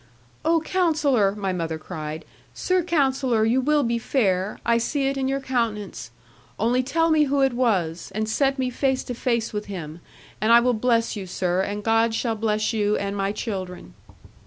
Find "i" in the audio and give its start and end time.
4.65-4.79, 10.51-10.59